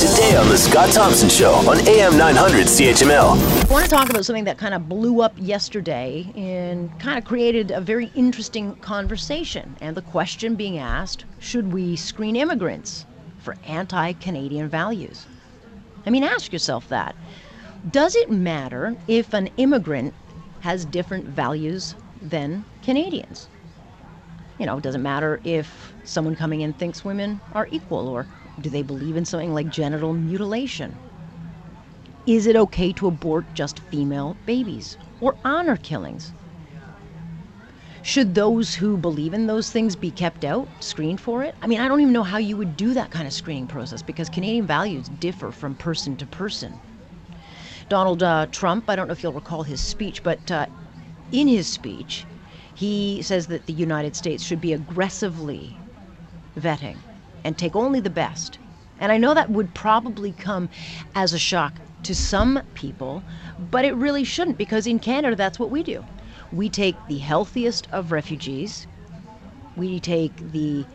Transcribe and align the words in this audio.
today 0.00 0.34
on 0.34 0.48
The 0.48 0.56
Scott 0.56 0.90
Thompson 0.94 1.28
Show 1.28 1.52
on 1.68 1.86
AM 1.86 2.16
900 2.16 2.66
CHML. 2.68 3.68
I 3.68 3.70
want 3.70 3.84
to 3.84 3.90
talk 3.90 4.08
about 4.08 4.24
something 4.24 4.44
that 4.44 4.56
kind 4.56 4.72
of 4.72 4.88
blew 4.88 5.20
up 5.20 5.34
yesterday 5.36 6.32
and 6.34 6.98
kind 6.98 7.18
of 7.18 7.26
created 7.26 7.70
a 7.70 7.82
very 7.82 8.10
interesting 8.14 8.76
conversation. 8.76 9.76
And 9.82 9.94
the 9.94 10.00
question 10.00 10.54
being 10.54 10.78
asked 10.78 11.26
should 11.38 11.70
we 11.70 11.96
screen 11.96 12.34
immigrants 12.34 13.04
for 13.40 13.56
anti 13.66 14.14
Canadian 14.14 14.70
values? 14.70 15.26
I 16.06 16.08
mean, 16.08 16.24
ask 16.24 16.50
yourself 16.50 16.88
that. 16.88 17.14
Does 17.90 18.16
it 18.16 18.30
matter 18.30 18.96
if 19.06 19.34
an 19.34 19.50
immigrant 19.58 20.14
has 20.60 20.86
different 20.86 21.26
values 21.26 21.94
than 22.22 22.64
Canadians? 22.82 23.48
You 24.58 24.64
know, 24.64 24.80
does 24.80 24.94
it 24.94 24.98
matter 24.98 25.42
if 25.44 25.92
someone 26.04 26.36
coming 26.36 26.62
in 26.62 26.72
thinks 26.72 27.04
women 27.04 27.38
are 27.52 27.68
equal 27.70 28.08
or 28.08 28.26
do 28.62 28.70
they 28.70 28.82
believe 28.82 29.16
in 29.16 29.24
something 29.24 29.52
like 29.52 29.68
genital 29.68 30.12
mutilation? 30.12 30.98
Is 32.26 32.46
it 32.46 32.56
okay 32.56 32.92
to 32.94 33.06
abort 33.06 33.54
just 33.54 33.80
female 33.80 34.38
babies 34.46 34.96
or 35.20 35.36
honor 35.44 35.76
killings? 35.76 36.32
Should 38.02 38.34
those 38.34 38.74
who 38.76 38.96
believe 38.96 39.34
in 39.34 39.46
those 39.46 39.70
things 39.70 39.94
be 39.96 40.10
kept 40.10 40.44
out, 40.44 40.70
screened 40.80 41.20
for 41.20 41.42
it? 41.42 41.54
I 41.60 41.66
mean, 41.66 41.80
I 41.80 41.88
don't 41.88 42.00
even 42.00 42.12
know 42.12 42.22
how 42.22 42.38
you 42.38 42.56
would 42.56 42.76
do 42.76 42.94
that 42.94 43.10
kind 43.10 43.26
of 43.26 43.34
screening 43.34 43.66
process 43.66 44.00
because 44.00 44.30
Canadian 44.30 44.66
values 44.66 45.08
differ 45.08 45.50
from 45.50 45.74
person 45.74 46.16
to 46.16 46.26
person. 46.26 46.80
Donald 47.88 48.22
uh, 48.22 48.46
Trump, 48.50 48.88
I 48.88 48.96
don't 48.96 49.08
know 49.08 49.12
if 49.12 49.22
you'll 49.22 49.32
recall 49.32 49.64
his 49.64 49.80
speech, 49.82 50.22
but 50.22 50.50
uh, 50.50 50.66
in 51.30 51.48
his 51.48 51.68
speech, 51.68 52.26
he 52.74 53.20
says 53.22 53.48
that 53.48 53.66
the 53.66 53.72
United 53.72 54.16
States 54.16 54.42
should 54.42 54.60
be 54.60 54.72
aggressively 54.72 55.82
vetting 56.58 57.02
and 57.44 57.56
take 57.58 57.76
only 57.76 58.00
the 58.00 58.10
best. 58.10 58.58
And 58.98 59.10
I 59.12 59.18
know 59.18 59.34
that 59.34 59.50
would 59.50 59.74
probably 59.74 60.32
come 60.32 60.68
as 61.14 61.32
a 61.32 61.38
shock 61.38 61.80
to 62.02 62.14
some 62.14 62.62
people, 62.74 63.24
but 63.58 63.84
it 63.84 63.94
really 63.94 64.24
shouldn't 64.24 64.58
because 64.58 64.86
in 64.86 64.98
Canada, 65.00 65.36
that's 65.36 65.58
what 65.58 65.70
we 65.70 65.82
do. 65.82 66.04
We 66.50 66.70
take 66.70 67.06
the 67.06 67.18
healthiest 67.18 67.86
of 67.90 68.12
refugees, 68.12 68.86
we 69.76 70.00
take 70.00 70.36
the, 70.38 70.88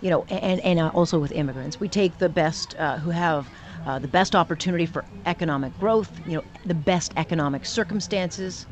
you 0.00 0.10
know, 0.10 0.24
and, 0.28 0.60
and 0.60 0.78
uh, 0.80 0.90
also 0.94 1.18
with 1.20 1.32
immigrants, 1.32 1.78
we 1.80 1.88
take 1.88 2.18
the 2.18 2.28
best 2.28 2.74
uh, 2.78 2.98
who 2.98 3.10
have 3.10 3.50
uh, 3.84 3.98
the 3.98 4.08
best 4.08 4.34
opportunity 4.34 4.86
for 4.86 5.06
economic 5.26 5.76
growth, 5.76 6.20
you 6.24 6.36
know, 6.36 6.44
the 6.64 6.74
best 6.74 7.12
economic 7.16 7.64
circumstances. 7.66 8.66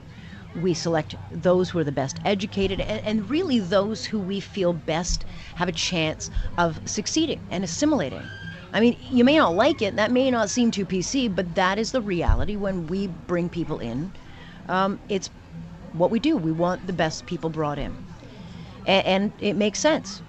We 0.56 0.75
select 0.75 1.15
those 1.31 1.70
who 1.70 1.79
are 1.79 1.84
the 1.84 1.93
best 1.93 2.19
educated 2.25 2.81
and, 2.81 3.05
and 3.05 3.31
really 3.31 3.61
those 3.61 4.05
who 4.06 4.19
we 4.19 4.41
feel 4.41 4.73
best 4.73 5.25
have 5.56 5.69
a 5.69 5.73
chance 5.73 6.31
of 6.59 6.81
succeeding 6.89 7.41
and 7.51 7.62
assimilating. 7.62 8.23
I 8.73 8.81
mean, 8.81 8.97
you 9.11 9.25
may 9.25 9.37
not 9.37 9.55
like 9.55 9.83
it, 9.83 9.97
that 9.97 10.11
may 10.12 10.31
not 10.31 10.51
seem 10.51 10.71
too 10.71 10.84
PC, 10.84 11.34
but 11.34 11.55
that 11.55 11.78
is 11.78 11.93
the 11.93 12.03
reality 12.03 12.56
when 12.56 12.87
we 12.87 13.06
bring 13.06 13.48
people 13.48 13.78
in. 13.78 14.12
Um, 14.69 15.01
it's 15.09 15.31
what 15.93 16.11
we 16.11 16.21
do. 16.21 16.37
We 16.37 16.53
want 16.53 16.87
the 16.87 16.93
best 16.93 17.27
people 17.27 17.51
brought 17.51 17.78
in. 17.78 17.97
And, 18.87 19.06
and 19.06 19.33
it 19.41 19.55
makes 19.55 19.78
sense 19.81 20.23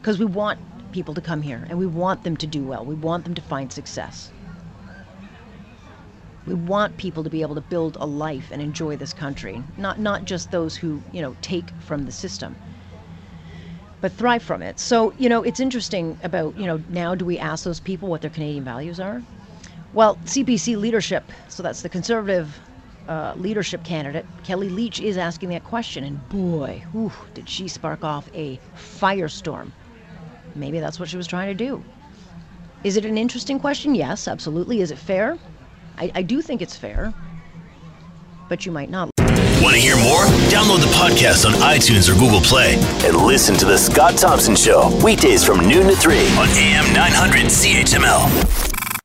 because 0.00 0.18
we 0.18 0.26
want 0.26 0.58
people 0.92 1.14
to 1.14 1.20
come 1.20 1.42
here 1.42 1.66
and 1.68 1.78
we 1.78 1.86
want 1.86 2.22
them 2.22 2.36
to 2.36 2.46
do 2.46 2.64
well. 2.64 2.84
We 2.84 2.94
want 2.94 3.24
them 3.24 3.34
to 3.34 3.42
find 3.42 3.72
success. 3.72 4.32
We 6.46 6.54
want 6.54 6.96
people 6.96 7.24
to 7.24 7.30
be 7.30 7.42
able 7.42 7.54
to 7.54 7.60
build 7.60 7.96
a 8.00 8.06
life 8.06 8.50
and 8.50 8.60
enjoy 8.60 8.96
this 8.96 9.12
country, 9.12 9.62
not 9.76 9.98
not 9.98 10.24
just 10.24 10.50
those 10.50 10.76
who, 10.76 11.02
you 11.10 11.22
know, 11.22 11.36
take 11.40 11.72
from 11.78 12.04
the 12.04 12.12
system, 12.12 12.56
but 14.00 14.12
thrive 14.12 14.42
from 14.42 14.62
it. 14.62 14.78
So, 14.78 15.12
you 15.16 15.28
know, 15.28 15.42
it's 15.42 15.60
interesting 15.60 16.18
about, 16.22 16.56
you 16.58 16.66
know, 16.66 16.82
now 16.88 17.14
do 17.14 17.24
we 17.24 17.38
ask 17.38 17.64
those 17.64 17.80
people 17.80 18.08
what 18.08 18.20
their 18.20 18.30
Canadian 18.30 18.64
values 18.64 19.00
are? 19.00 19.22
Well, 19.94 20.18
CPC 20.26 20.76
leadership, 20.76 21.32
so 21.48 21.62
that's 21.62 21.82
the 21.82 21.88
conservative 21.88 22.60
uh, 23.08 23.34
leadership 23.36 23.84
candidate, 23.84 24.26
Kellie 24.42 24.68
Leitch, 24.68 25.00
is 25.00 25.16
asking 25.16 25.50
that 25.50 25.64
question, 25.64 26.04
and 26.04 26.28
boy, 26.28 26.84
whew, 26.92 27.12
did 27.32 27.48
she 27.48 27.68
spark 27.68 28.04
off 28.04 28.28
a 28.34 28.58
firestorm. 28.76 29.72
Maybe 30.54 30.80
that's 30.80 30.98
what 30.98 31.08
she 31.08 31.16
was 31.16 31.26
trying 31.26 31.48
to 31.48 31.54
do. 31.54 31.84
Is 32.82 32.96
it 32.96 33.04
an 33.04 33.16
interesting 33.16 33.58
question? 33.58 33.94
Yes, 33.94 34.28
absolutely. 34.28 34.80
Is 34.80 34.90
it 34.90 34.98
fair? 34.98 35.38
I, 35.98 36.10
I 36.14 36.22
do 36.22 36.42
think 36.42 36.62
it's 36.62 36.76
fair, 36.76 37.14
but 38.48 38.66
you 38.66 38.72
might 38.72 38.90
not. 38.90 39.10
Want 39.62 39.74
to 39.76 39.80
hear 39.80 39.96
more? 39.96 40.24
Download 40.50 40.80
the 40.80 40.92
podcast 40.94 41.46
on 41.46 41.52
iTunes 41.60 42.10
or 42.10 42.18
Google 42.18 42.40
Play 42.40 42.74
and 43.06 43.16
listen 43.16 43.56
to 43.56 43.64
The 43.64 43.78
Scott 43.78 44.18
Thompson 44.18 44.56
Show 44.56 44.90
weekdays 45.02 45.44
from 45.44 45.66
noon 45.66 45.86
to 45.88 45.96
3 45.96 46.18
on 46.36 46.48
AM 46.48 46.92
900 46.92 47.46
CHML. 47.46 48.73